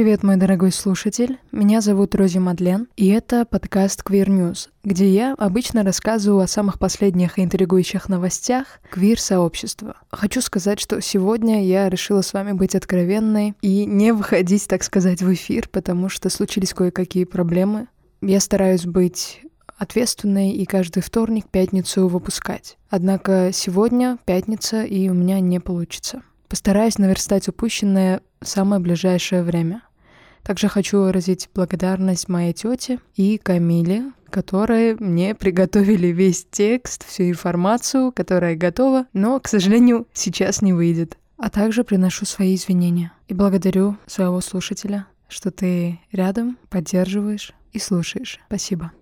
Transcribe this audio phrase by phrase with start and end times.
[0.00, 1.38] привет, мой дорогой слушатель.
[1.52, 6.78] Меня зовут Рози Мадлен, и это подкаст Queer News, где я обычно рассказываю о самых
[6.78, 9.96] последних и интригующих новостях квир-сообщества.
[10.10, 15.20] Хочу сказать, что сегодня я решила с вами быть откровенной и не выходить, так сказать,
[15.20, 17.88] в эфир, потому что случились кое-какие проблемы.
[18.22, 19.42] Я стараюсь быть
[19.76, 22.78] ответственной и каждый вторник, пятницу выпускать.
[22.88, 26.22] Однако сегодня пятница, и у меня не получится.
[26.48, 29.82] Постараюсь наверстать упущенное в самое ближайшее время.
[30.42, 38.12] Также хочу выразить благодарность моей тете и Камиле, которые мне приготовили весь текст, всю информацию,
[38.12, 41.18] которая готова, но, к сожалению, сейчас не выйдет.
[41.36, 48.40] А также приношу свои извинения и благодарю своего слушателя, что ты рядом, поддерживаешь и слушаешь.
[48.46, 48.92] Спасибо.